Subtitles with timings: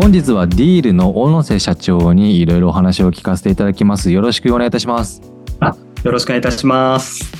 [0.00, 4.10] 本日はディールの小野瀬社長にいろいろお話を聞かせていただきます。
[4.10, 5.20] よろしくお願いいたします。
[6.02, 7.30] よろしくお願いいたします。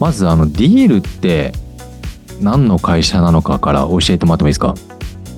[0.00, 1.52] まずあのディールって
[2.40, 4.74] 何の会社なのかから教えてもらってもいいですか？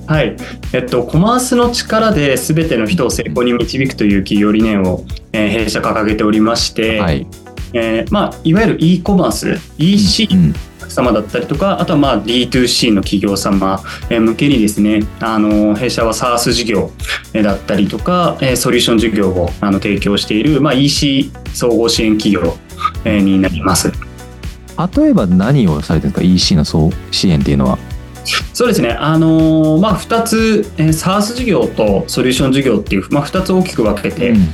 [0.07, 0.35] はい。
[0.73, 7.27] えっと、コマースの力で全ての人を成功に導くという企業理念を、えー弊社掲げておりまして、はい。
[7.73, 10.55] えーまあ、いわゆる e コマース、EC うん
[10.89, 16.91] 様だったりとか、あとはまあ D2C の企業様えー向けにですね、あの弊社は SaaS 事業
[17.33, 22.57] えーだったりとか、えーソリューション事業をあの提供している、まあ、EC 総合支援企業
[23.05, 23.91] えーになります。
[24.97, 27.77] 例えば何をされてるんですか？EC の総支援っていうのは。
[28.53, 34.47] そうですね、あのーまあ、2つ、えー、SaaS 事業とソリューション事業っていう、まあ、2つ大きく分けて、うん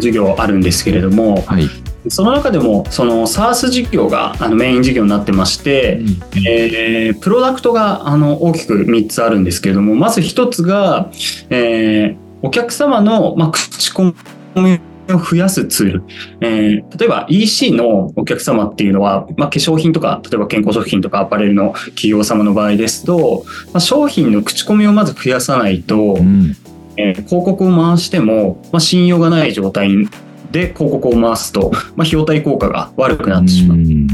[0.00, 1.68] 事業あるんですけれども、はい。
[2.08, 6.00] その中でもその SaaS 事業があのメイン事業になってまして、
[6.48, 11.10] えープロダクトがあの大きく3つあるんですけれどもまず1つが、
[11.50, 14.12] えーお客様の、まあ、口コミ
[15.08, 16.02] を増やすツール、
[16.40, 26.56] えー例えば EC のお客様っていうのは、まあ、化粧品とか例えば健康食品とかアパレルの企業様の場合ですと、まあ、商品の口コミをまず増やさないと、うん。
[26.98, 29.90] えー広告を回しても、まあ、信用がない状態
[30.56, 33.78] で広告を回すと、まあ、費用対効果が悪くなってしまう。
[33.78, 34.06] うん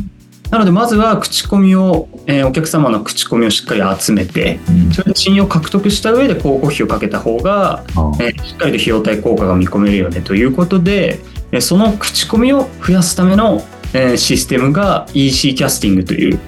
[0.51, 11.20] なのでまずは口コミを、えーお客様の口コミをしっかり集めてうんそれで信用を獲得した上で広告費をかけた方が、あえーしっかりと費用対効果が見込めるよねということで、
[11.53, 13.63] えーその口コミを増やすための、
[13.95, 16.39] えーシステムが EC キャスティングという、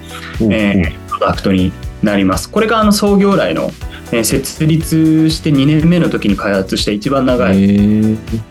[0.41, 1.71] えープロダクトに
[2.03, 2.47] なります。
[2.47, 3.71] これがあの創業来の、
[4.15, 7.55] えー設立して2年目の時に開発した一番長い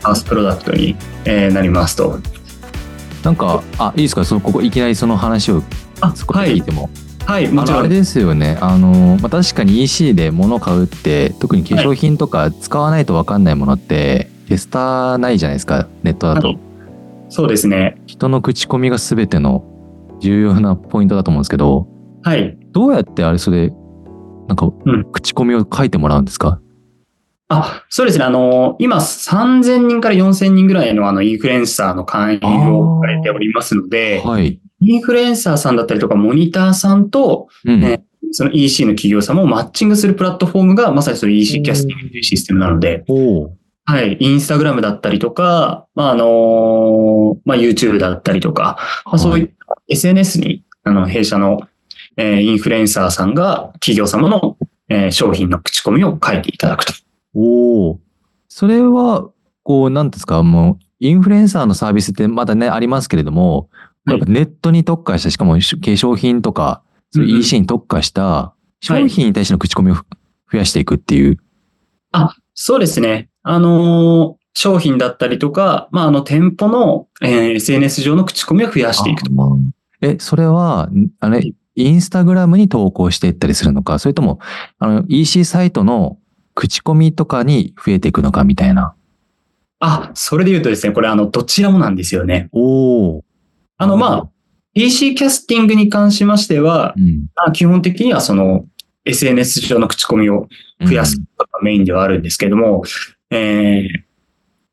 [0.02, 2.18] アースプロダクトに、えーなりますと。
[3.22, 4.24] なんかあいいですか？
[4.24, 5.62] そのここいきなりその話を
[6.00, 6.90] あ少し聞いても。
[7.26, 16.58] はい、あもちろんのあれですよねあの、まあ、確かに EC で物を買うって特に化粧品とか使わないと分かんないものってテスターないじゃないですかネットだと、はい
[17.30, 17.96] そうですね。
[18.06, 19.64] 人の口コミが全ての
[20.20, 21.88] 重要なポイントだと思うんですけど
[22.22, 22.56] はい。
[22.72, 23.72] どうやってあれそれ
[24.48, 25.12] なんかうん。
[25.12, 26.60] 口コミを書いてもらうんですか、
[27.48, 28.24] あ、そうですね。
[28.24, 37.80] あの、今3000人から4000人ぐらいのあのインフルエンサーの会員をされておりますので、はい、インフルエンサーさんだったりとかモニターさんと、うん。
[37.80, 38.04] ね
[38.36, 43.04] その EC の企業様をマッチングするプラットフォームがまさにその EC キャスティングというシステムなので、
[43.86, 44.16] はい。
[44.18, 51.60] インスタグラムだったりとか、まあ、あの、まあ、YouTube だったりとか、まあ、そういった SNS に、あの、弊社の、
[52.16, 54.56] えーインフルエンサーさんが企業様の、
[54.88, 56.92] えー商品の口コミを書いていただくと。
[57.34, 58.00] おお。
[58.48, 59.28] それは、
[59.62, 63.68] こう、なんですか、もう、インフルエンサーのサービスってまだね、ありますけれども、
[64.04, 70.04] はいやっぱネットに特化した、しかも化粧品とか、そういう EC に特化した商品に対しての口コミをふ
[70.52, 71.38] 増やしていくっていう。
[72.12, 73.30] あ、そうですね。
[73.42, 79.30] あのー商品だったりとか、まあ、あの、店舗の、えー SNS 上の口コミを増やしていくと。
[79.42, 79.56] あ
[80.00, 84.38] え、それは、んあれ、インスタグラムに投稿していったりするのか、それとも、
[84.78, 86.18] あの、EC サイトの
[86.54, 88.94] 口コミとかに増えていくのかみたいな。
[89.80, 92.48] あ、それで言うとですね、これ、あの、どちらもなんですよね。
[92.52, 93.24] おお。
[93.76, 94.28] あの、まあ、
[94.74, 97.26] EC キャスティングに関しましてはう、ん。
[97.34, 98.66] まあ基本的にはその
[99.04, 100.48] SNS 上の口コミを
[100.84, 102.82] 増やすことがメインではあるんですけども、
[103.30, 103.88] えー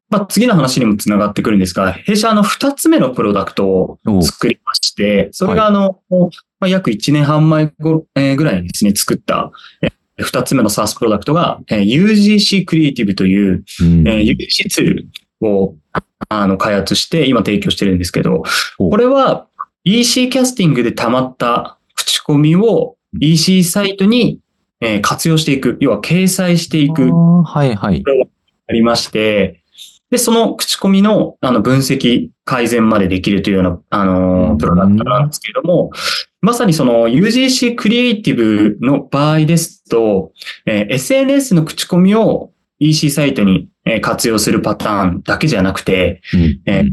[0.09, 6.01] まあ、次の話にもつながってくるんですが、弊社あの2つ目のプロダクトをお作りまして、それがあの、
[6.61, 9.51] まあ、約1年半前ごえーぐらいにですね、作った、
[9.81, 14.07] えー2つ目の SaaS プロダクトが、えー UGC クリエイティブという、うん。
[14.07, 15.07] えー UGC ツール
[15.41, 15.75] を
[16.29, 18.43] あの開発して今提供してるんですけど、
[18.77, 18.91] お。
[18.91, 19.47] これは
[19.83, 24.39] EC キャスティングで溜まった口コミを EC サイトに
[24.79, 27.09] えー活用していく、要は掲載していく。
[27.11, 28.03] はいはい。
[28.67, 29.60] ありまして、
[30.11, 35.91] で、その口コミのあの分析、改善までできるというような、あのプロダクトなんですけれども、
[36.41, 40.33] まさにその UGC クリエイティブの場合ですと、
[40.65, 46.89] えー SNS の口コミを EC サイトにえー活用するパターンだけじゃなくて、うんえー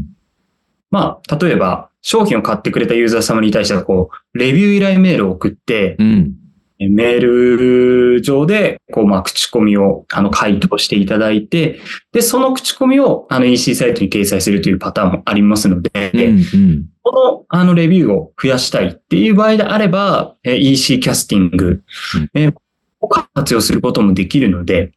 [0.91, 6.33] まあ、例えば商品を買ってくれたユーザー様に対しては、こう、レビュー依頼メールを送って、うん。
[6.79, 11.79] えメール上で、こう、まあ、口コミを、あの、回答していただいて、
[12.13, 16.85] で、その口コミを、あの、EC サイトに掲載するというパターンもありますので、うんうん。
[17.03, 21.83] この、あの、レビューを増やしたいっていう場合であれば、え EC キャスティング
[22.15, 22.53] うん、え
[23.01, 24.93] を活用することもできるので、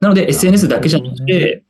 [0.00, 1.64] なので、SNS だけじゃなくて、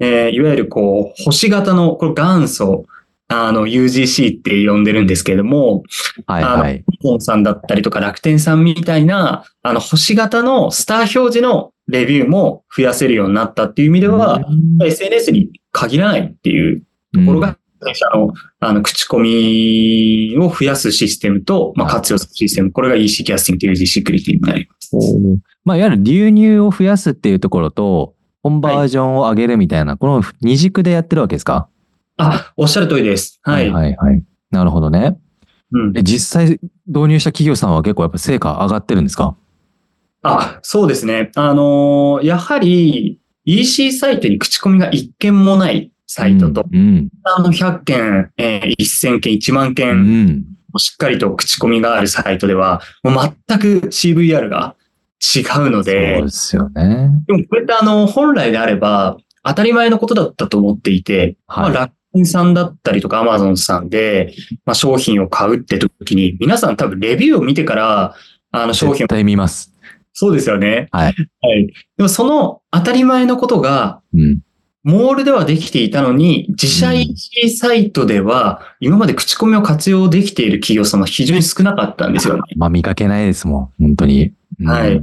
[0.00, 2.86] えーいわゆる、こう、星型の、これ元祖、
[3.32, 5.82] あの、UGC って呼んでるんですけれども、
[6.26, 6.84] はいはい。
[7.02, 16.82] ポンさんだったりとか楽天さんみたいな、あの、星型のスター表示のレビューも増やせるようになったっていう意味では、うん SNS に限らないっていう
[17.14, 22.70] ところが、会社の、あの、口コミを増やすシステムと、まあ、活用するシステム。
[22.70, 24.96] これが EC キャスティングという UGC クリティになります。
[25.64, 31.68] まあ、いわゆる流入を増やすっていうところと、コンバージョンを上げるみたいな、この二軸でやってるわけですか？
[32.18, 33.40] あ、おっしゃる通りです。
[33.42, 33.70] はい。
[33.70, 34.22] はいはい。
[34.50, 35.18] なるほどね。
[35.72, 39.34] うんえ、実際導入した企業さんは結構やっぱ成果上がってるんですか？
[40.22, 41.30] あ、そうですね。
[41.34, 47.08] あのーやはり EC サイトに口コミが一件もないサイトと、うん。
[47.24, 50.44] あの100件、えー1000件、1万う件、ん。
[50.78, 53.14] しっかりと口コミがあるサイトでは、もう
[53.48, 54.76] 全く CVR が
[55.34, 57.10] 違うのそうでで、すよね。
[57.26, 68.14] でもこれってあの、本来であれば当たり前のことだったと思っていて、はいまあ楽天さんだったりとか Amazon さんで、まあ、商品を買うって時に、皆さん多分レビューを見てから、
[68.50, 69.72] あの商品絶を、対見ます。
[70.12, 70.88] そうですよね。
[70.92, 71.14] はい。
[71.40, 71.66] はい。
[71.96, 74.40] でもその当たり前のことが、うん。
[74.84, 82.42] モールではできていたのに、自社うん EC サイトでは、今まで口コミを活用できている企業様非常に少なかったんですよね。
[82.56, 83.84] まあ見かけないですもん。
[83.84, 84.32] 本当に。
[84.60, 85.00] うんはい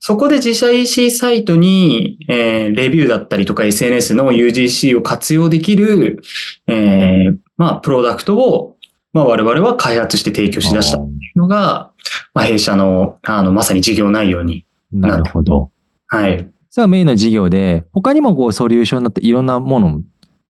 [0.00, 6.22] そこで自社 EC サイトに、えーレビューだったりとか SNS の UGC を活用できる、
[6.66, 8.76] えーまあ、プロダクトを、
[9.12, 10.98] まあ、我々は開発して提供し出した
[11.34, 11.90] のが、
[12.34, 14.64] まあ、弊社の、あの、まさに事業内容に。
[14.92, 15.70] なるほど。
[16.06, 16.48] はい。
[16.70, 20.00] それはメインの事業で、他にもこうソリューションになっていろんなものを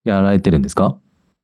[0.04, 0.98] やられてるんですか？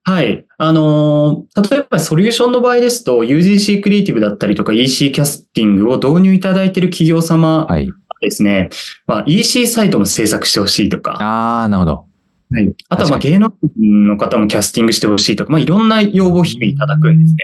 [0.04, 0.44] はい。
[0.58, 7.90] あのー例えばソリューションの場合ですと、UGC クリエイティブだったりとか EC キャスティングを導入いただいている企業様はい。
[8.20, 8.70] ですね、
[9.06, 12.06] まあ、EC サイトも制作してほしいとか、ああ、なるほど。
[12.52, 12.74] はい。
[12.88, 17.38] あとはまあ芸能人の方もキャスティングしてほしいとか、まあいろんな要望を日々いただくんですね。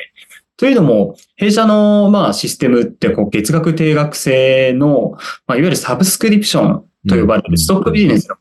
[0.57, 5.13] というのも、弊社のまあシステムってこう月額定額制の、
[5.47, 8.37] まあ、いわゆるサブスクリプションと呼ばれるストックビジネスの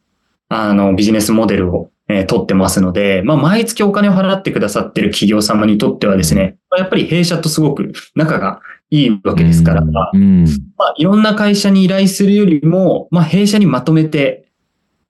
[0.52, 8.62] あのビジネスモデルを、えー取ってますので、まあ毎月お金を払ってくださっている企業様にとってはですね、まあやっぱり弊社とすごく仲が
[8.92, 10.46] いいわけですから、うんまうん。
[10.78, 14.46] あ、いろんな会社に依頼するよりも、まあ、弊社にまとめて、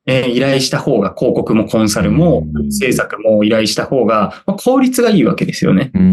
[0.06, 5.92] えー依頼した方が、広告もコンサルもう、ん制作も依頼した方が、まあ、効率がいいわけですよね。
[5.94, 6.01] うん。
[6.01, 6.06] う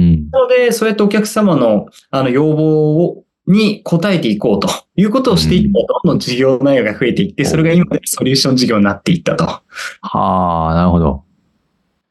[0.00, 0.30] ん。
[0.30, 9.44] なので、そうやってお客様の、あの、要望を、に応えていこうということをしていったら、どんどん事業内容が増えていって、それが今でソリューション事業になっていったと。
[9.44, 9.62] は
[10.70, 11.24] あ、なるほど。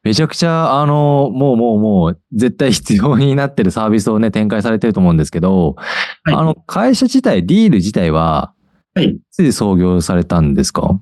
[0.04, 5.76] めちゃくちゃ、あの、もうもうもう、絶対必要になってるサービスをね、展開されてると思うんですけど、
[6.24, 8.54] はいあの、会社自体、ディール自体は、
[8.96, 9.10] はい。
[9.10, 11.00] いつで創業されたんですか？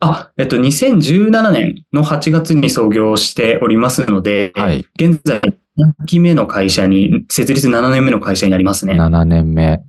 [0.00, 4.86] あ、えっと、2017年の8月に創業しておりますので、はい。
[4.98, 5.40] 現在、
[5.80, 8.94] 4期目の会社に、設立7年目の会社になりますね。
[8.94, 9.82] 7年目。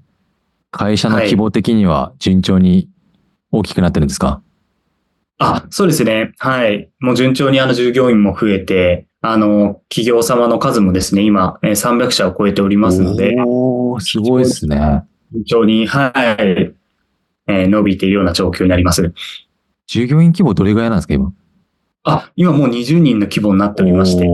[0.71, 2.89] 会社の規模的には順調に
[3.51, 4.41] 大きくなってるんですか、
[5.37, 6.31] あ、そうですね。
[6.37, 6.89] はい。
[6.99, 15.03] もう順調にあの従業員も増えて、あの、企業様の数もですね、今、えー300社を超えておりますので、おー、すごいですね。
[15.31, 19.13] 順調に、はい、えー伸びているような状況になります。
[19.87, 21.33] 従業員規模どれぐらいなんですか、今？
[22.03, 24.27] あ、今もう20人の規模になっておりまして、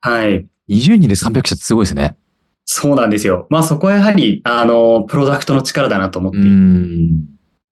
[0.00, 0.46] はい。
[0.68, 2.16] 20人で300社ってすごいですね。
[2.64, 3.46] そうなんですよ。
[3.50, 7.10] まあそこはやはり、あの、プロダクトの力だなと思ってういてん。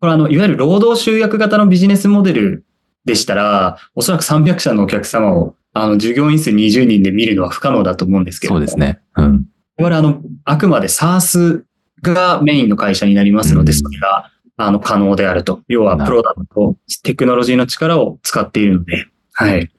[0.00, 2.64] これあの、いわゆる労働集約型のビジネスモデル
[3.04, 8.78] でしたら、おそらく300社のお客様を、あの、従業員数20人で見るのは不可能だと思うんですけどもそうです。
[8.78, 9.00] ね。
[9.16, 9.46] うん。
[9.78, 11.62] 我々あの、あくまで SARS
[12.02, 15.62] がメインの会社になりますので、うんそれが、あの、可能であると。
[15.68, 19.70] 要は、プロダクト、テクノロジーの力を使っているので、はい。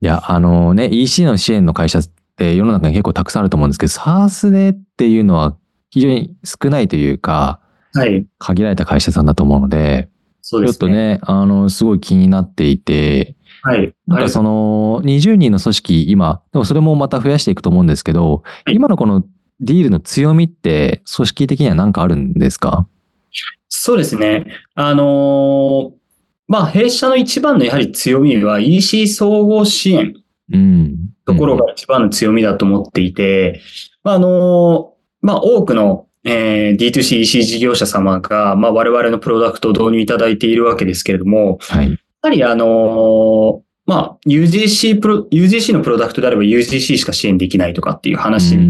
[0.00, 2.02] いや、あのね、EC の支援の会社っ
[2.36, 5.56] て世の中に結構たくさんあると思うんですけど、SARS でっていうのは
[5.90, 7.60] 非常に少ないというか、
[7.92, 8.26] はい。
[8.38, 10.08] 限られた会社さんだと思うので、
[10.42, 11.14] ちょっとそうですね。
[11.14, 13.94] ね、あの、すごい気になっていて、はい。
[14.06, 19.24] なんかその、20人の組織、今、でもそれもまた増やしていくと思うんですけど、はい今のこの
[19.60, 22.86] ディールの強みって、組織的には何かあるんですか？
[23.68, 24.46] そうですね。
[24.74, 26.04] あのー
[26.46, 30.23] まあ、弊社の一番のやはり強みは EC 総合支援うん。
[31.26, 33.60] ところが一番の強みだと思っていて、
[34.02, 41.90] まあ、あの、まあ、多くの、えー D2C、EC 事業者様が、まあ、我々のプロダクトを導入いただいているわけですけれども、はい。
[41.90, 48.60] やはりあの、まあ、UGC プロ、UGC のプロダクトであれば UGC しか支援できないとかっていう話う。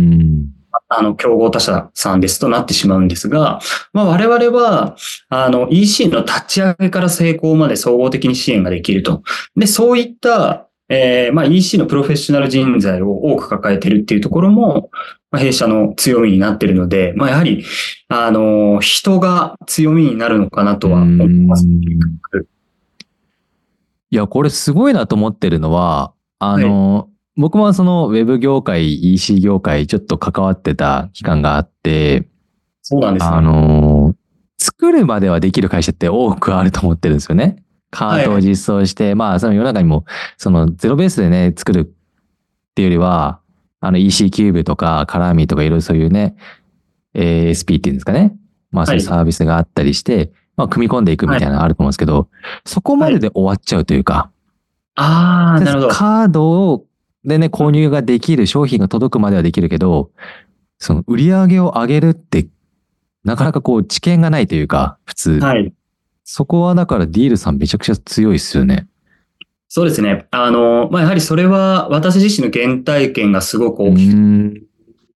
[0.89, 3.61] あの、競合他社さんですとなってしまうんですが、
[3.93, 4.97] まあ、我々は、
[5.29, 9.23] あの、EC の立ち上げから成功まで総合的に支援ができると。
[9.57, 14.91] で、そういった、えー、まあ EC のプロフェッショナル人材を多く抱えているっていうところも、
[15.31, 17.65] まあ、弊社の強みになっているので、まあやはり、
[18.09, 21.67] あの、人が強みになるのかなとは思います。
[21.67, 21.71] い
[24.17, 32.29] や、これすごいなと思ってるのは、あの、僕もそのウェブ業界、EC 業界、ちょっと関わってた期間があって、
[32.83, 33.33] そうなんですね。
[33.33, 34.15] あの、
[34.59, 37.64] 作るまではできる会社って多くあると思ってるんですよね。
[37.95, 40.05] カートを実装して、まあ、その世の中にも、
[40.37, 41.85] そのゼロベースでね、作るっ
[42.75, 43.41] ていうよりは、
[43.81, 46.37] あの EC キューブとかカラーミーとかいろいろそういうね、
[47.15, 48.35] ASP っていうんですかね。
[48.71, 52.29] まあそういうサービスがあったりして、まあ組み込んでいくみたいなのあると思うんですけど、
[52.65, 54.31] そこまでで終わっちゃうというか、
[54.95, 55.93] ああ、なるほど。
[55.93, 56.87] カードを
[57.25, 60.11] でね、購入ができる、商品が届くまではできるけど、
[60.79, 62.47] その売り上げを上げるって、
[63.25, 65.31] なかなかこう知見がないというか、普通。
[65.41, 65.73] はい。
[66.25, 68.89] そこはだからディールさんめちゃくちゃ強いですよね。
[69.69, 70.27] そうですね。
[70.31, 74.63] あの、まあ、やはりそれは私自身の原体験がすごくう大きくん。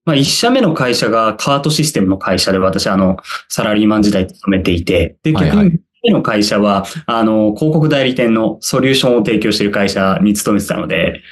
[0.04, 11.22] まあ、一社目の会社がカートシステムの会社で私、あの、サラリーマン時代勤めていて、で、逆に、二社目の会社は、あの、広告代理店のソリューションを提供している会社に勤めてたので、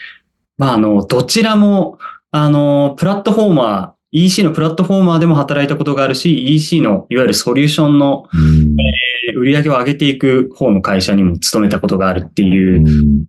[0.57, 1.99] まあ、あの、どちらも、
[2.31, 8.77] あの、プラットフォーマー、EC のプラットフォーマーでも働いたことがあるし、EC のいわゆるソリューションのうん
[9.35, 12.83] 売り上げを上げていく方の会社にも勤めたことがあるっていう、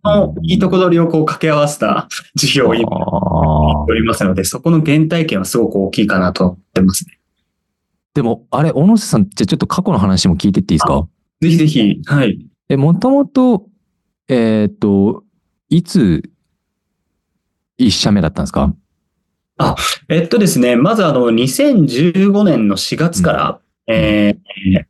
[0.04, 7.18] のいいとこ取りをこう掛け合わせた事業を今おりますので、そこの原体験はすごく大きいかなと思ってますね。
[8.14, 11.08] でも、あれ、小野瀬さん、じゃあちょっと過去の話も聞いてっていいですか？
[11.42, 12.40] ぜひぜひ、はい。
[12.70, 13.68] え、もともと、
[14.28, 15.24] えーっと、
[15.70, 16.24] いつ、
[17.78, 18.74] 一社目だったんですか？
[20.10, 24.86] えっとですね、まずあの、2015年の4月から、えー、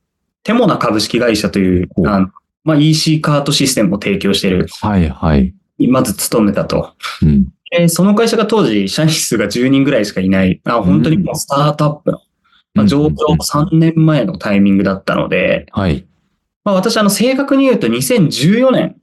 [0.47, 2.29] テモナ株式会社というあの
[2.63, 5.53] まあ、EC カートシステムを提供している、はい、はい。
[5.89, 6.93] まず勤めたと。
[7.21, 7.47] うん。
[7.71, 12.21] えーその会社が当時、社員数が10人ぐらいしかいない、あ本当にもうスタートアップの、
[12.73, 16.05] まあ、上場3年前のタイミングだったので、はい。
[16.63, 18.95] まあ、私、あの、正確に言うと2014年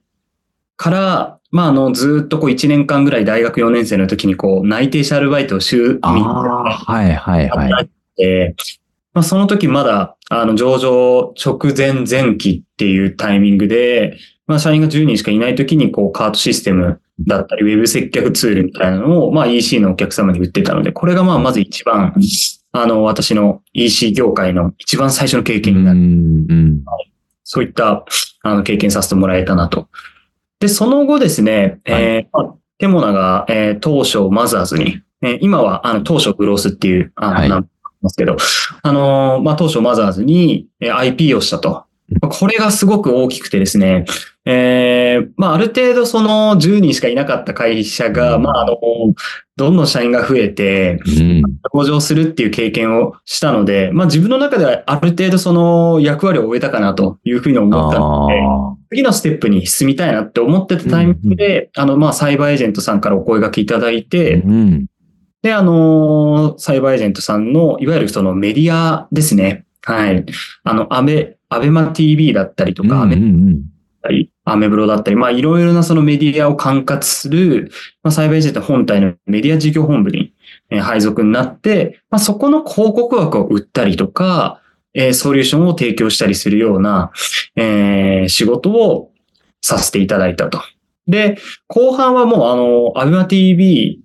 [0.77, 7.89] から、まあ、あの、ずっとこう1年間ぐらい大学4年生の時にこう、内定者アルバイトを週あ3あ、はい、はい、はい。
[9.15, 22.13] まあ、その時まだ、あの、上場直前前期っていうタイミングで、まあ、社員が10人しかいない時に、こう、カートシステムだったり、ウェブ接客ツールみたいなのを、まあ、EC のお客様に売ってたので、これがまあ、まず一番、
[22.73, 25.99] あの、私の EC 業界の一番最初の経験になる。
[25.99, 26.83] うん、うん。
[27.45, 28.03] そういった、
[28.43, 29.87] あの、経験させてもらえたなと。
[30.59, 37.65] で、その後ですね、えーまあテモナが、えー当初マザーズに、えー今は、あの、当初グロースっていう、あの、はい
[38.05, 38.37] ますけど、
[38.81, 41.85] あのーまあ、当初マザーズに、えー IP をしたと。
[42.21, 44.05] まあこれがすごく大きくてですね、
[44.45, 48.77] えーまあ、ある程度その10人しかいなかった会社が、まあ、あの、
[49.55, 51.41] どんどん社員が増えて、うん。
[51.73, 64.09] 登場するっていう経験をしたので、まあ自分の中ではある程度その役割を終えたかなというふうに思ったので、あ次のステップに進みたいなって思ってたタイミングで、あの、まあサイバーエージェントさんからお声掛けいただいあ。
[64.09, 64.85] て、うん。
[65.45, 69.63] で、あの、サイバーエージェントさんの、いわゆるそのメディアですね。
[69.83, 70.25] はい。
[70.63, 77.69] あの、アメ、アベマ TV だったりとか、アメうんうんだったり、アメブロだったり、まあいろいろなそのメディアを管轄する、
[78.01, 80.33] まあサイバーエージェント本体のメディア事業本部に
[80.71, 84.61] えー配属になって、まあそこの広告枠を売ったりとか、
[84.95, 87.11] えーソリューションを提供したりするような、
[87.55, 89.11] えー仕事を
[89.61, 90.59] させていただいたと。
[91.05, 91.37] で、
[91.67, 93.99] 後半はもうあの、アベマ TV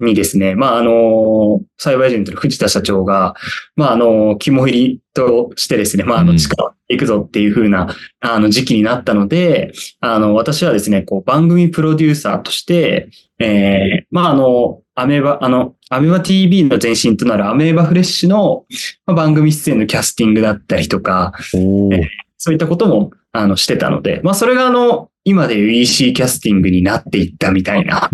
[0.00, 3.34] にですね、まああの、サイバーエージェントの藤田社長が、
[3.76, 7.88] まああの、肝入りとしてですね、まああの、うん力をいくぞっていう風な、
[8.20, 18.64] あの、時期になったので、あの、私はですね、こう、番組プロデューサーとして、えー、まあ、あの、アメーバ、あの、アメーバ TV の前身となるアメーバフレッシュの、
[19.04, 28.10] まあ、番組出演のキャスティングだったりとか、おーそういったことも、あの、してたので、まあ、それがあの、今でいう EC キャスティングになっていったみたいな。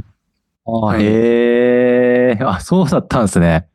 [0.65, 2.39] あはいへえ。
[2.41, 3.67] あ、そうだったんですね。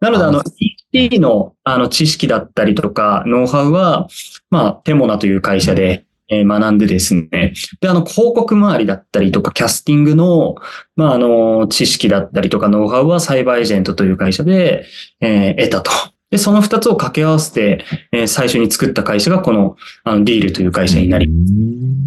[0.00, 0.44] なので、あのあ、
[0.92, 4.08] EC の、あの、知識だったりとか、ノウハウは、
[4.50, 7.54] まあ、テモナという会社で、えー学んでですね。
[7.80, 10.56] で、あの、広告周りだったりとか、キャスティングの、
[10.96, 14.84] まあ、あの、知識だったりとか、ノウハウはサイバーエージェントという会社で、
[15.20, 15.90] えー得たと。
[16.30, 22.06] で、その二つを掛け合わせて、えー最初に作った会社が、この、あの、ディールという会社になり、うん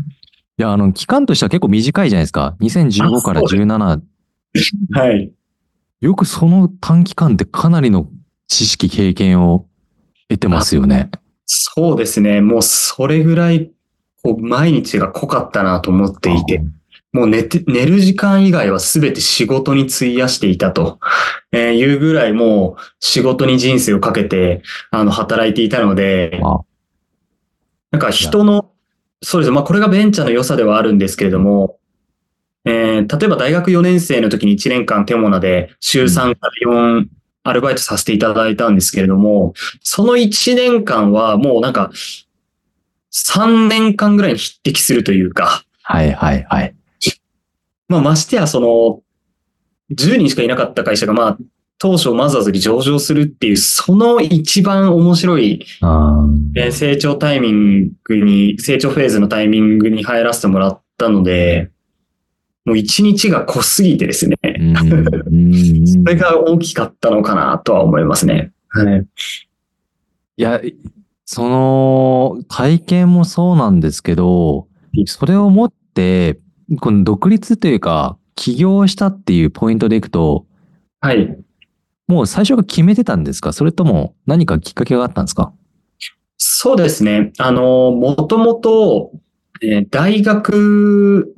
[0.60, 2.58] いや、あの、期間としては結構短いじゃないですか。
[2.60, 4.02] 2015からあそう17。
[4.92, 5.32] はい。
[6.02, 8.10] よくその短期間でかなりの
[8.50, 9.68] 知識、経験を
[10.28, 11.12] 得てますよね。
[11.46, 12.42] そうですね。
[12.42, 13.72] もう、それぐらい、
[14.22, 16.62] こう、毎日が濃かったなと思っていて。
[17.14, 21.00] もう寝て、寝る時間以外は全て仕事に費やしていたと、
[21.54, 24.62] えーいうぐらいもう仕事に人生をかけて、
[24.92, 26.60] あの、働いていたので、あ
[27.92, 28.69] なんか人の、
[29.22, 29.52] そうです。
[29.52, 31.80] まあこれがベンチャーの良さではあるんですけれども、
[32.66, 37.08] えー例えば大学4年生の時に1年間テモナで週3から4
[37.44, 41.92] アルバイトさせていただいたんですけれども、その1年間はもうなんか
[43.12, 46.76] 3年間ぐらいに匹敵するというか、はいはいはい。
[47.88, 49.02] まあましてやその
[49.96, 51.38] 10人しかいなかった会社がまあ
[51.82, 55.66] 当初マザーズに上場するっていう、その一番面白い
[56.72, 61.72] 成長タイミングに、成長フェーズのタイミングに入らせてもらったので、
[62.66, 64.46] もう一日が濃すぎてですね、そ
[66.06, 68.52] れが大きかったのかなとは思いますね。
[68.68, 69.08] はい。
[70.36, 70.62] いや、
[71.24, 74.68] その体験もそうなんですけど、
[75.06, 76.40] それをもって、
[76.82, 80.46] この独立というか、起業したっていうポイントでいくと、
[81.00, 81.38] はい。
[82.10, 83.54] もう最初が決めてたんですか？
[83.54, 85.54] それとも何かきっかけがあったんですか？
[86.38, 87.32] そうですね。
[87.38, 89.12] あの、もともと、
[89.62, 91.34] えー大学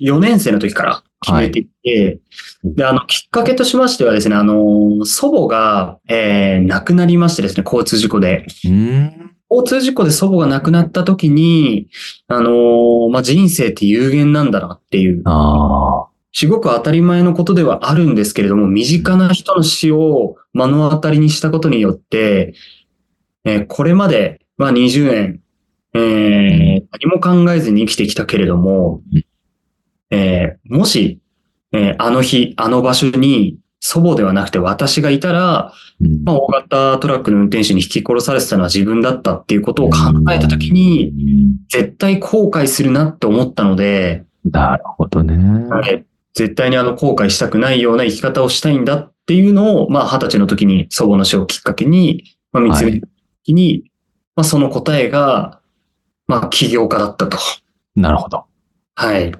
[0.00, 2.18] 4年生の時から決めていて、
[2.64, 8.46] で、あの、きっかけとしましてはですね、あの、祖母が、えー亡くなりましてですね、交通事故で。
[8.64, 9.32] うん。
[9.50, 11.88] 交通事故で祖母が亡くなった時に、
[12.26, 16.08] あのーまあ、人生って有限なんだなっていう、ああ。
[16.40, 22.54] すごく当たり前のことではあるんですけれども、身近な人の死を目の当たりにしたことによって、
[23.44, 25.40] えーこれまで、まあ、20年、
[25.94, 31.18] えー何も考えずに生きてきたけれどもうん、えーもし、
[31.72, 36.22] えーあの日、あの場所に祖母ではなくて私がいたら、うん。
[36.22, 39.98] まあ、大型トラックの運転手に引き殺されてたのは自分だったっていうことを考
[40.32, 41.12] えたときに、、
[41.68, 45.34] 絶対後悔するなって思ったので、なるほどね。
[46.36, 53.08] はい絶対にあの後悔したくないような生き方をしたいんだっていうのを、まあ、二十歳の時に祖母の死をきっかけに、まあ、見つめた
[53.44, 53.90] 時に、
[54.36, 55.60] まあ、その答えが、
[56.28, 57.38] まあ、起業家だったと。
[57.96, 58.44] なるほど。
[58.94, 59.32] はい。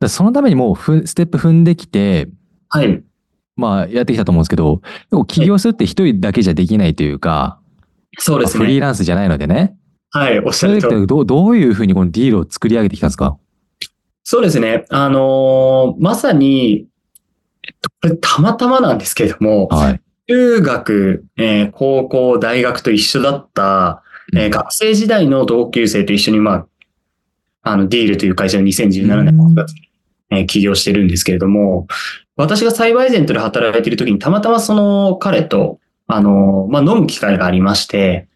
[0.00, 2.28] でそのためにもうふステップ踏んできて、
[2.68, 3.02] はい。
[3.56, 7.58] まあやってきたと思うんですけど、でも起業するって一人だけじゃできないというか、
[8.18, 8.80] そうですまあフリーね。
[8.80, 9.76] ランスじゃないのでね。
[10.10, 10.38] はい。
[10.40, 11.06] おっしそゃる通り。
[11.06, 13.38] どういうふうにこのディールを作り上げてきたんですか？
[14.30, 14.84] そうですね。
[14.90, 16.86] あのーまさに、
[17.66, 20.00] えっと、これたまたまなんですけれども、はい。
[20.28, 24.02] 中学、えー高校、大学と一緒だった、
[24.36, 26.66] えー学生時代の同級生と一緒に、まあ、
[27.62, 29.88] あの、ディールという会社を2017年6月に、
[30.32, 31.86] えー起業してるんですけれども、
[32.36, 38.28] 私がサイバーエージェントで働いている時にたまたまその彼と、あの、まあ、飲む機会がありまして、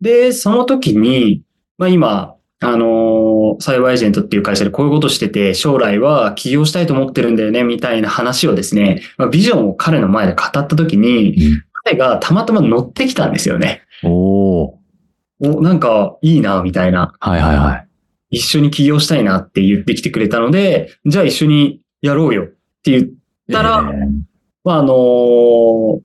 [0.00, 1.42] で、その時に、
[1.76, 11.36] まあ、今、あの、サイバーエージェントっていう会社でこういうことしてて、将来は起業したいと思ってるんだよね、みたいな話をですね、まあ、ビジョンを彼の前で語った時に、
[11.84, 13.82] 彼がたまたま乗ってきたんですよね。
[14.02, 14.80] おお
[15.40, 17.12] お、なんかいいな、みたいな。
[17.20, 17.88] はいはいはい。
[18.30, 22.46] 一緒に起業したいなって言ってきてくれたので、じゃあ一緒にやろうよっ
[22.82, 23.08] て言っ
[23.52, 24.10] たら、えー
[24.64, 26.00] まあ、あのー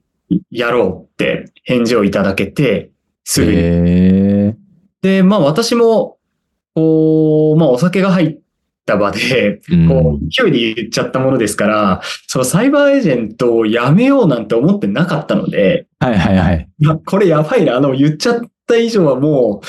[0.49, 2.91] やろうって返事をいただけて、
[3.23, 3.57] すぐに。
[3.57, 4.55] え
[5.01, 6.17] で、まあ私も、
[6.75, 8.39] こう、まあお酒が入っ
[8.85, 16.69] た場で、ーこう、勢いで言っちゃったものですから、そのサイバーエージェントをやめようなんて思ってなかったので、はいはいはい。
[16.79, 17.75] いや、これやばいな。
[17.75, 19.65] あの、言っちゃった以上はもう、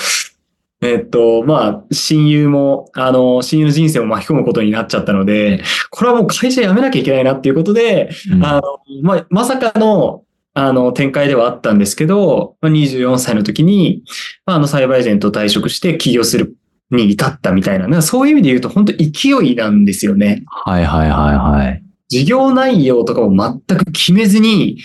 [0.84, 8.62] えっと、まあ、親友も、あの、親友の人生を巻き込むことになっちゃったので、これはもう会社辞めなきゃいけないなっていうことで、うんあの、
[9.02, 14.02] まあ、まさかの、あの、展開ではあったんですけど、まあ、24歳の時に、
[14.44, 16.56] まあ、あの、サイバーエージェントを退職して起業する
[16.96, 20.44] に至ったみたいな、そういう意味で言うと、本当勢いなんですよね。
[20.46, 21.82] はいはいはいはい。
[22.08, 24.78] 事業内容とかも全く決めずに、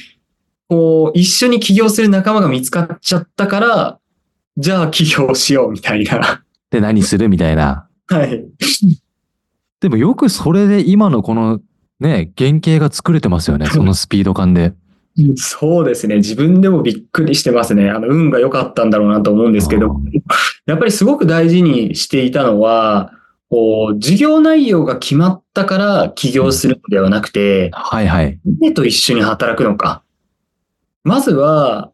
[0.70, 4.00] こう、一緒に起業する仲間が見つかっちゃったから、
[4.58, 6.44] じゃあ起業しようみたいな。
[6.72, 7.88] で、何するみたいな。
[8.08, 8.46] はい。
[9.80, 11.60] でもよくそれで今のこの
[12.00, 13.68] ね、原型が作れてますよね。
[13.68, 14.74] そのスピード感で。
[15.36, 16.18] そうですね。
[16.18, 17.90] 自分でもびっくりしてますね。
[17.90, 19.96] あの、運が良かったんだろうなと思うんですけど
[20.68, 23.12] やっぱりすごく大事にしていたのは、
[23.50, 28.40] こう、事業内容が決まったから起業するのではなくて、はいはい。
[28.62, 30.04] 誰と一緒に働くのか。
[31.04, 31.92] まずは、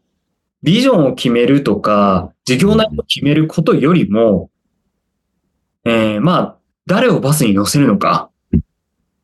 [0.64, 4.50] ビジョンを決めるとか、事業内容を決めることよりも、
[5.86, 6.58] えー、まあ、
[6.88, 8.30] 誰をバスに乗せるのか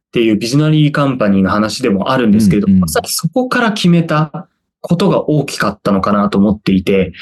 [0.10, 4.48] っていうビジョナリーカンパニーの話でもあるんですけれど、うんうんまさにそこから決めた
[4.82, 7.13] ことが大きかったのかなと思っていて、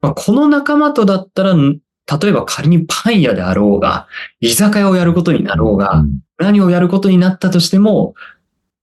[0.00, 1.78] まあ、この仲間とだったら、ん
[2.20, 4.08] 例えば仮にパン屋であろうが、
[4.40, 8.14] 居酒屋をやることになろうが、うん何をやることになったとしても、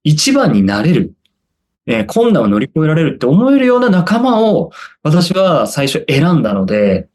[0.03, 1.13] 一番になれる、
[1.85, 4.71] えー困難を乗り越えられるって思えるような仲間を
[5.03, 7.09] 私は最初選んだので、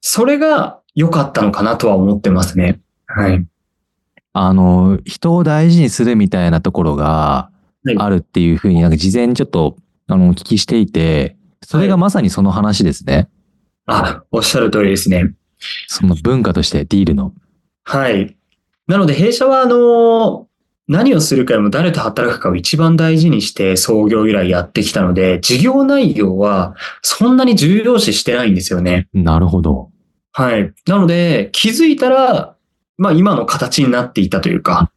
[0.00, 2.80] それが良かったのかなとは思ってますね。
[3.06, 3.44] はい。
[4.32, 7.50] あの、人を大事にするみたいなところが
[7.84, 13.28] はいあるっていうふうになんか事前にちょっとあのお聞きしていて、それがまさにその話ですね。
[13.86, 15.34] あ、おっしゃる通りですね。
[15.88, 17.32] その文化としてディールの。
[17.84, 18.36] はい。
[18.86, 20.46] なので弊社はあの、
[20.88, 29.06] 何をするかよりも誰と働くかを一番大事にして創業以来やってきたので、事業内容はそんなに重要視してないんですよね。
[29.14, 29.90] なるほど。
[30.32, 30.72] はい。
[30.86, 32.56] なので、気づいたら、
[33.00, 34.92] まあ今の形になっていたというか、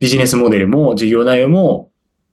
[0.00, 1.92] ビジネスモデルも事業内容も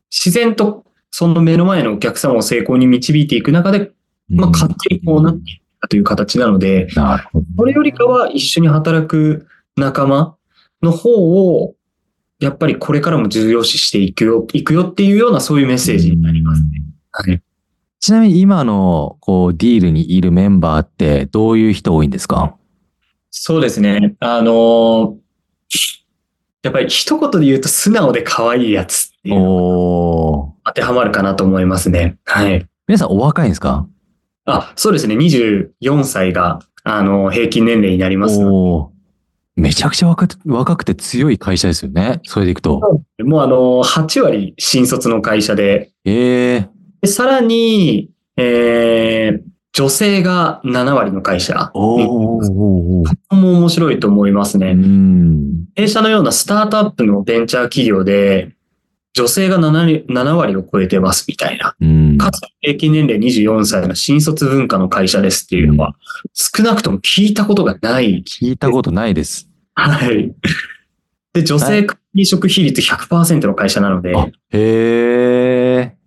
[0.09, 3.91] 自然とその目の前のお客様を成功に導いていく中で、
[4.29, 6.89] まあ勝手にこうなっていったという形なので。
[7.55, 9.47] それよりかは一緒に働く
[9.77, 10.35] 仲間
[10.81, 11.75] の方を、
[12.39, 16.69] やっぱりこれからも重要視していくよ、いくよっていうようなそういうメッセージになりますね。
[17.11, 17.41] はい。
[17.99, 22.55] ちなみに今のこうディールにいるメンバーってどういう人多いんですか？
[23.31, 24.15] そうですね。
[24.19, 25.15] あのー
[26.61, 29.35] やっぱり一言で言うと素直で可愛いやつっていう。
[29.35, 32.17] 当てはまるかなと思いますね。
[32.25, 32.67] はい。
[32.85, 33.87] 皆さんお若いんですか？
[34.43, 35.15] あ、そうですね。
[35.15, 38.39] 24歳が、あの、平均年齢になります。
[39.55, 42.19] めちゃくちゃ若く若くて強い会社ですよね。
[42.25, 42.81] それでいくと。
[43.17, 43.23] で。
[43.23, 46.69] もうあの、8割新卒の会社で、ええ
[47.01, 49.41] でさらに、えー、
[49.79, 51.71] 女性が7割の会社。
[51.73, 52.41] おも
[53.31, 54.73] 面白いと思いますうね。
[54.73, 55.67] ん。
[55.73, 58.51] 弊社のようなスタートアップのベンチャー企業で、
[59.13, 61.77] 女性が 7, 7割を超えてますみたいな。
[61.79, 62.17] うん。
[62.17, 65.95] かつ平均年齢24歳の新卒文化の会社ですっていうのは、
[66.33, 68.21] 少なくとも聞いたことがない。
[68.27, 69.47] 聞いたことないです。
[69.75, 70.35] はい。
[71.31, 75.98] で、女性管理職比率100%の会社なので、あ、へえ。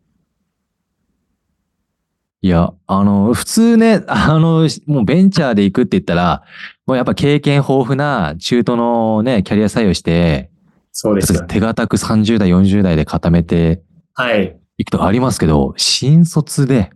[2.44, 6.42] いや、あの、普通ね、あの、もうベンチャーで行くって言ったら、
[6.86, 10.50] もうやっぱ経験豊富な中途のね、キャリア採用して、
[10.90, 11.46] そうですよね。
[11.48, 13.80] 手堅く30代、40代で固めて
[14.14, 14.58] はい。
[14.76, 16.90] いくとありますけど、新卒で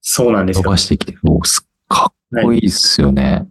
[0.00, 0.62] そうなんですよ。
[0.64, 3.46] 伸ばしてきて、もうすかっこいいっすよね。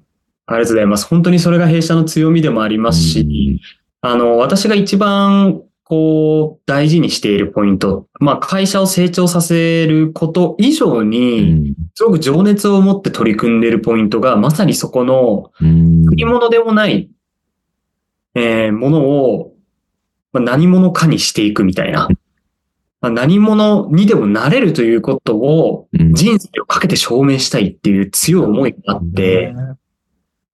[0.47, 1.07] ありがとうございます。
[1.07, 3.61] 本当にそれが弊社の強みでもありますし、
[4.01, 5.61] あの、私が一番、
[5.93, 11.75] こう、大事にしているポイント、まあ、会社を成長させること以上うに、ん。
[11.93, 16.05] すごく情熱を持って取り組んでいるポイントが、まさにそこの、うん。
[16.09, 17.11] 売り物でもない、
[18.33, 19.53] えーものを、
[20.31, 22.07] まあ、何者かにしていくみたいな。
[22.99, 29.53] まあ、何者にでもなれるということを、うん人生をかけて証明したいっていう強い思いがあって、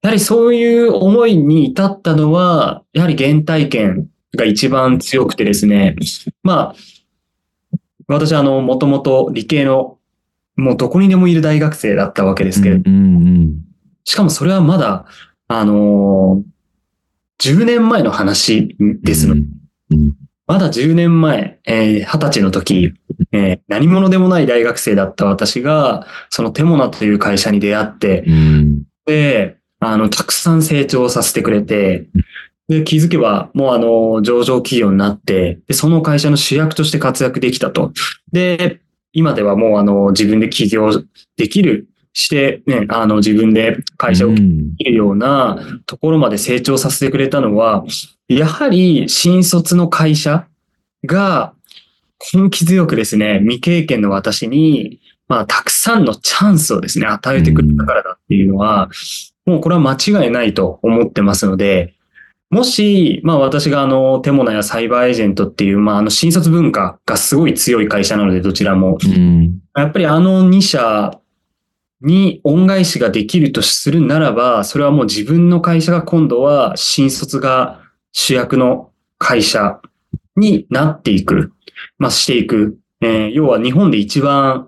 [0.02, 5.95] やはりそういう思いに至ったのは、やはり原体験が一番強くてですね。
[6.43, 6.75] まあ、
[8.07, 9.97] 私あの、もともと理系の、
[10.55, 13.55] もうどこにでもいる大学生だったわけですけれど、うんうん
[14.05, 15.05] しかもそれはまだ、
[15.47, 16.49] あのー
[17.41, 19.01] 10年前の話うん。
[19.01, 19.35] ですの。
[19.35, 20.13] うん。
[20.47, 22.93] まだ10年前、えー20歳の時、
[23.31, 28.83] えー何者でもない大学生だった私が、そのテモナという会社に出会って、うん。
[29.05, 32.07] で、あの、たくさん成長させてくれて、
[32.69, 37.91] で、気づけば、もうあの、上場企業になって、で、その会社の主役として活躍できたと。
[38.32, 38.79] で、
[39.12, 40.91] 今ではもうあの、自分で起業
[41.36, 47.86] できる、して、ね、あの、自分で会社をうんできるようなところまで成長させてくれたのは、
[48.27, 50.47] やはり新卒の会社
[51.05, 51.53] が
[52.34, 58.89] 根気強くですね、未経験の私に、まあ、たくさんのチャンスをですね、与えてくれたからだっていうのは、
[59.45, 61.95] もうこれは間違いないと思ってますので、
[62.49, 68.97] もし、まあ私があの、テモナやサイバーエージェントっていう、まああの、新卒文化がすごい強い会社なので、どちらも。
[69.03, 69.59] うん。
[69.75, 71.19] やっぱりあの2社
[72.01, 77.81] に恩返しができるとするならば、それはもう自分の会社が今度は新卒が
[78.13, 79.79] 主役の会社
[80.35, 81.53] になっていく、
[81.99, 82.77] まあしていく。
[83.01, 84.67] えー要は日本で一番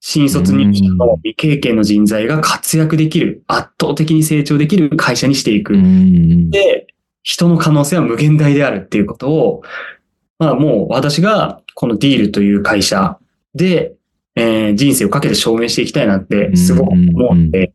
[0.00, 5.74] 新卒入社の未経験の人材が活躍できる、圧倒的に成長できる会社にしていく。
[5.74, 6.50] うん。
[6.50, 6.86] で、
[7.26, 9.62] 人の可能性は無限大であるっていうことを、
[10.38, 13.18] まあもう私がこのディールという会社
[13.52, 13.94] で、
[14.36, 17.72] えー人生をかけて証明していきたいなってすごく思うんで、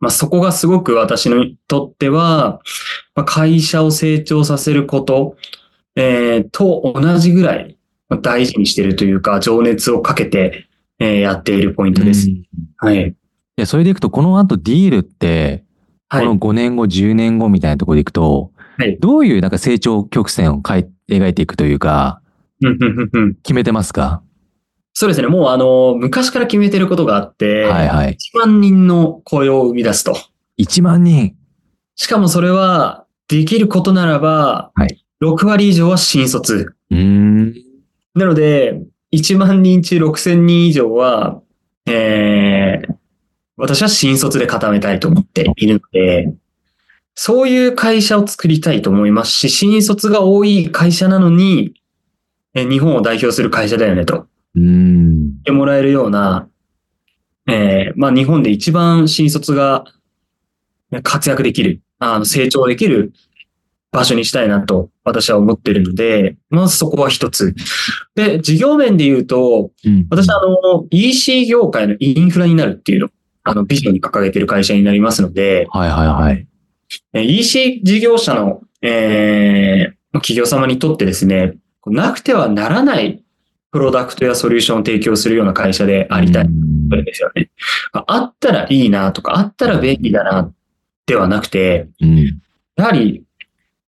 [0.00, 2.60] まあそこがすごく私にとっては、
[3.14, 5.38] まあ、会社を成長させること、
[5.96, 7.78] えーと同じぐらい
[8.20, 12.28] 大事にしているというか、情熱をかけて、えーやっているポイントです。
[12.76, 13.14] はい。
[13.56, 15.64] や、それでいくと、この後ディールって、
[16.12, 16.26] こはい。
[16.26, 20.80] の5年後、10年後みたいなところでいくと、はいどういうなんか成長曲線を描
[21.28, 22.20] いていくというか、
[23.42, 24.22] 決めてますか？
[24.94, 25.28] そうですね。
[25.28, 28.16] もうあの、昔から決めてることがあって、はいはい。
[28.34, 30.16] 1万人の雇用を生み出すと。
[30.58, 31.34] 1万人？
[31.96, 36.74] しかもそれは、できることならば、はい6割以上は新卒。
[36.90, 37.54] うーん。
[38.14, 41.40] なので、1万人中6000人以上は、
[41.86, 42.91] えー、
[43.62, 46.34] 私は新卒で固めたいと思っているので、
[47.14, 51.74] そういう会社を作りたいと思いますし、新卒が多い会社なのに、
[52.54, 55.20] え日本を代表する会社だよねとうーん。
[55.20, 56.48] 言ってもらえるような、
[57.46, 59.84] えー、まあ日本で一番新卒が
[61.04, 63.12] 活躍できる、あの成長できる
[63.92, 67.54] 場所にしたいなと私は思っているので、まずそこは一つ。
[68.16, 73.10] で、事業面で言うと、うん私はあの、EC 業界のインフラになるっていうのを、
[73.44, 76.46] あの、ビジョンに掲げている会社になりますので、はいはいはい。
[77.14, 81.54] えー EC 事業者の、えー企業様にとってですね、
[81.86, 83.22] なくてはならない
[83.70, 86.44] プロダクトやソリューションを提供するような会社でありたい。
[86.44, 87.50] うんんですよね。
[87.92, 90.52] あったらいいなとか、あったら便利だな
[91.06, 92.40] ではなくて、うん。
[92.76, 93.24] やはり、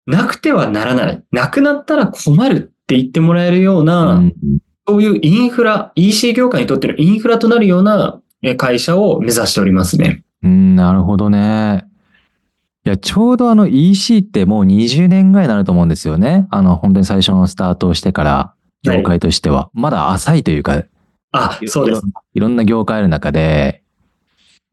[0.06, 1.22] なくてはならない。
[1.30, 4.34] なくなったら困るって言ってもらえるような、うん
[4.86, 8.23] そういうインフラ、EC 業界にとってのインフラとなるようなえ
[8.54, 10.22] 会社を目指しておりますね。
[10.42, 11.87] うん、なるほどね。
[12.87, 16.46] いや、ちょうどあの EC ってもう20年ぐらいになると思うんですよね。
[16.50, 19.70] あの、本当に最初のスタートをしてから、業界としては。
[19.72, 20.85] まだ浅いというか、
[21.33, 22.02] あ、そうです。
[22.35, 23.83] いろんな業界ある中で、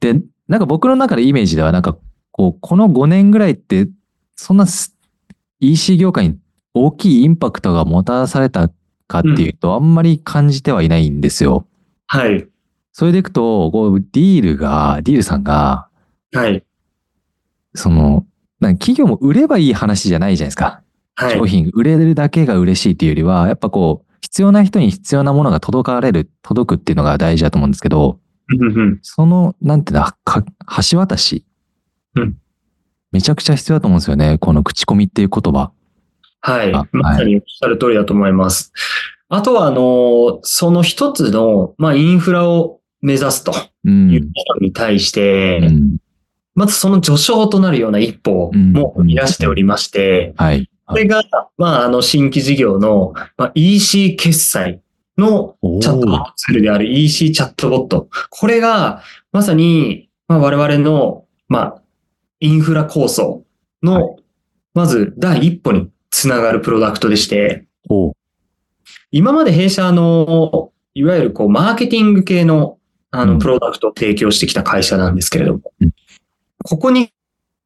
[0.02, 1.98] で、なんか僕の中でイメージでは、なんか、
[2.32, 3.88] こう、この5年ぐらいって、
[4.36, 4.96] そんなす
[5.62, 6.38] EC 業界に
[6.74, 8.70] 大きいインパクトがもたらされた
[9.08, 11.68] かっていうと、あんまり感じてはいないんですよ。
[12.08, 12.48] はい。
[13.02, 15.88] それでいくと、こう、ディールが、ディールさんが、
[16.32, 16.64] はい。
[17.74, 18.28] その、
[18.60, 20.84] なんか企業も売ればいい話じゃないじゃないですか。
[21.16, 21.34] はい。
[21.34, 28.20] 商品売れるだけが嬉しいっていうよりは、やっぱこう、必要な人に必要なものが届かれる、届くっていうのが大事だと思うんですけど、
[29.02, 30.46] その、なんていうんだ、か
[30.92, 31.44] 橋渡し。
[32.14, 32.38] うん
[33.12, 34.38] めちゃくちゃ必要だと思うんですよね。
[34.38, 35.72] この口コミっていう言葉。
[36.42, 36.86] はいあ。
[36.92, 38.72] まさにおっしゃる通りだと思います。
[39.28, 44.12] あとは、あの、その一つの、まあ、インフラを目指すとうん。
[44.12, 45.98] いう人に対して、うん
[46.54, 50.70] まずその序章となるような一歩も生み出しておりまして、はい。
[50.86, 51.24] これが、
[51.58, 54.82] まあ、あの、新規事業の、まあ、EC 決済
[55.18, 58.10] のおチャットボットツールである EC チャットボット。
[58.30, 61.82] これが、まさに、まあ、我々の、まあ、
[62.42, 63.46] インフラ構想
[63.82, 64.18] の、
[64.74, 68.14] まず第一歩につながるプロダクトでして、お
[69.12, 72.78] 今まで弊社の、いわゆるこう、マーケティング系の、
[73.12, 75.92] あの、うんプロダクトを提供してきた会社なんですけれどもうん、
[76.64, 77.12] ここに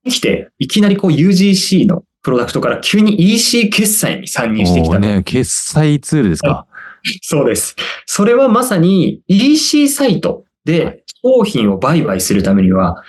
[0.09, 4.97] 来て、いきなりこう UGC のプロダクトから急に EC 決済に参入してきた。
[4.97, 6.65] おね、決済ツールですか。
[7.21, 7.75] そうです。
[8.05, 13.03] それはまさに EC サイトで商品を売買するためには、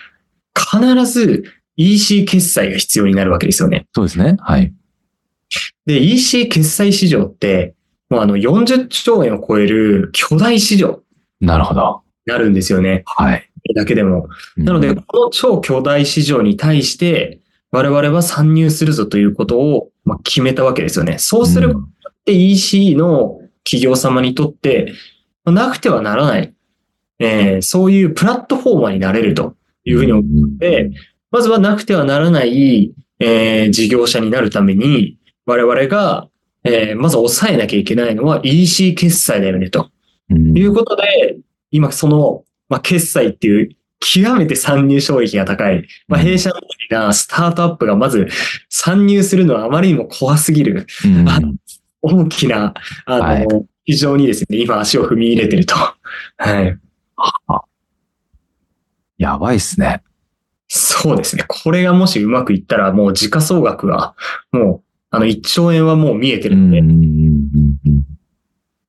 [0.54, 1.44] 必ず
[1.76, 3.86] EC 決済が必要になるわけですよね。
[3.94, 4.36] そうですね。
[4.40, 4.72] はい。
[5.86, 7.74] で、EC 決済市場って、
[8.10, 11.00] もうあの40兆円を超える巨大市場
[11.40, 12.02] なるほど。
[12.26, 13.02] になるんですよね。
[13.06, 13.50] はい。
[13.74, 14.28] だけでも。
[14.56, 17.40] なので、うんこの超巨大市場に対して、
[17.72, 21.18] 我々は参入するぞということをまあ決めたわけですよね。
[21.18, 24.92] そうすることって EC の企業様にとって、
[25.44, 26.54] まあなくてはならない、
[27.18, 30.90] えーそういうプラットフォーマーになれるというふうに思って、
[31.30, 36.28] まずはなくてはならない、えー事業者になるために、我々が、
[36.64, 39.90] えーまず抑えなきゃいけないのは EC 決済だよね、と
[40.30, 41.36] うんいうことで、
[41.70, 48.28] 今その、まあ、決済っていう極めて参入障壁が高い、まあ、うん弊社のようなスタートアップがまず
[48.68, 51.40] 参入するのはあまりにも怖すぎるうんあ
[52.02, 52.74] 大きな、
[53.06, 53.46] あの、はい
[53.86, 55.76] 非常にですね、今足を踏み入れてると。
[55.76, 55.96] は
[56.62, 56.76] い。
[59.16, 60.02] やばいっすね。
[60.66, 61.44] そうですね。
[61.46, 64.16] これがもしうまくいったら、もう時価総額は、
[64.50, 67.65] もう、あの、1兆円はもう見えてるので、うんうんうんうん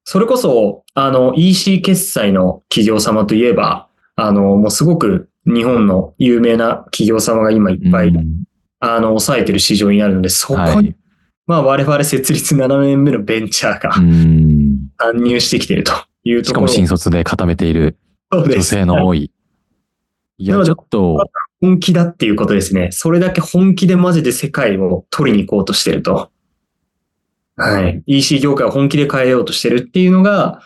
[0.09, 8.45] それこそ、あの、EC 決済の企業様といえば、あの、もうすごく日本の有名な企業様が今いっぱい、うん
[8.79, 10.95] あの、抑えてる市場になるので、そこに、はい
[11.45, 15.93] まあ我々設立7年目のベンチャーがうん参入してきていると
[16.23, 16.77] いうしかもところ。
[16.77, 17.97] 新卒で固めている
[18.31, 19.31] 女性の多い。
[20.37, 21.17] いや、なのでちょっと、
[21.59, 22.89] 本気だっていうことですね。
[22.91, 26.31] それだけ本気でマジで世界を取りに行こうとしてると。
[27.57, 28.03] はい。
[28.05, 30.61] EC 業界を本気で変えようとしてるっていうのが、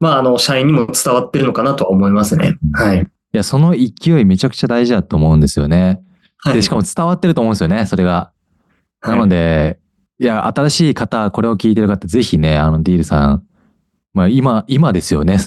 [0.00, 2.58] まあ、あの、社員にも伝わってるのかなとは思いますね。
[2.74, 3.06] はい。
[3.32, 6.00] や、その勢いめちゃくちゃ大事だと思うんですよね。
[6.38, 6.54] はい。
[6.54, 8.32] で、しかも伝わってると思うんですよね、それが。
[9.00, 9.78] なので、
[10.18, 13.44] いや、新しい方、これを聞いてる方、ぜひね、あの、ディールさん、
[14.14, 15.38] まあ、今、今ですよね。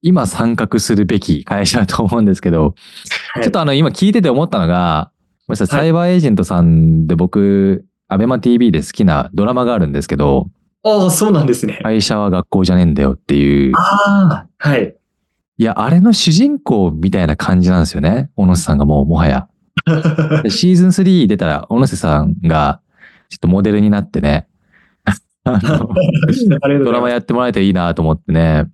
[0.00, 2.74] 今参画するべき会社だと思うんですけど、
[3.34, 5.10] はいちょっとあの、今聞いてて思ったのが、
[5.46, 10.50] ごめんなさい、はいサイバーエージェントさんで僕、アベマ TV で好きなドラマがあるんですけど、
[10.82, 11.80] ああ、そうなんですね。
[11.82, 14.96] 会社は学校じゃねえんだよっていう、ああ、はい。
[15.58, 18.30] いや、あれの主人公みたいな感じなんですよね。
[18.36, 19.48] 小野瀬さんがもう、もはや。
[20.42, 22.80] でシーズン3出たら、小野瀬さんが、
[23.28, 24.46] ちょっとモデルになってね、
[25.44, 25.88] あの
[26.84, 28.66] ドラマやってもらえていいなと思ってね。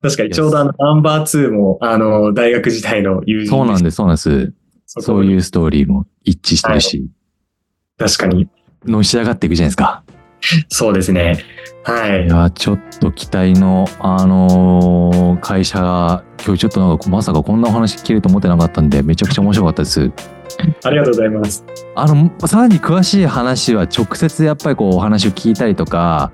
[0.00, 4.52] 確かに、ちょうどあの、ナンバー2も、あの、大学時代の友人でそうなんです、そうなんです。
[4.86, 5.02] す。
[5.02, 7.06] そういううストーリーも一致してるし、
[7.98, 8.48] 確かに。
[8.84, 10.02] のし上がっていくじゃないですか。
[10.68, 11.44] そうですね。
[11.84, 12.28] はいい。
[12.28, 20.10] や、ちょっと期待の、あのー会社が、今日ちょっとなんか、まさかこんなお話聞けると思ってなかったんで、めちゃくちゃ面白かったです。
[20.84, 21.64] ありがとうございます。
[21.94, 26.32] あの、さらに詳しい話は直接やっぱりこうお話を聞いたりとか、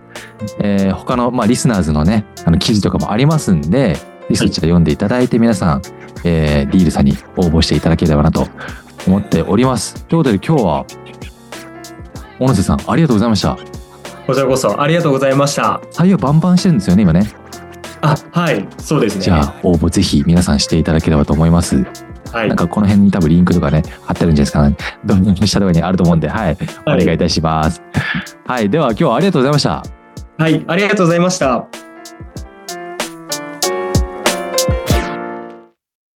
[0.60, 4.00] えー他の、まあ、リスナーズのね、あの記事とかもありますんで、ぜ
[4.30, 5.82] ひそちら読んでいただいて皆さん、
[6.24, 8.48] えー、ディールさんに応募していただければなと
[9.06, 10.04] 思っております。
[10.06, 10.86] ということで今日は、
[12.38, 13.56] 小野瀬さん、ありがとうございました。
[14.26, 15.80] こちらこそ、ありがとうございました。
[15.92, 17.30] 採用バンバンしてるんですよね、今ね。
[18.00, 18.66] あ、はい。
[18.78, 19.22] そうですね。
[19.22, 21.84] じゃあ、応募ぜひ皆さんしていただければと思います。
[22.32, 22.56] はいなん。
[22.56, 24.76] かこの辺に多分リンクとかね、貼ってあるんじゃないですかね。
[25.04, 26.56] どんどん下とかにあると思うんで、はい。
[26.86, 27.82] お願いいたします。
[28.46, 28.68] はい。
[28.68, 29.82] では今日はありがとうございました。
[30.38, 30.64] はい。
[30.66, 31.66] ありがとうございました。